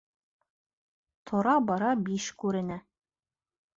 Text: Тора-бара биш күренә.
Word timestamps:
Тора-бара 1.31 1.91
биш 2.07 2.31
күренә. 2.45 2.79